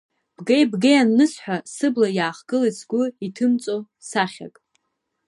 [0.37, 3.77] Бгеи-бгеи анысҳәа, сыбла иаахгылеит сгәы иҭымҵәо
[4.09, 4.55] сахьак.